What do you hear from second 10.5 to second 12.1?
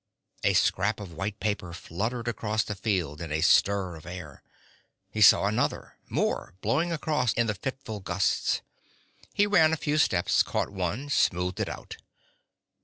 one, smoothed it out.